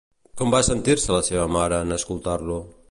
[0.39, 2.61] Com va sentir-se la seva mare en escoltar-lo?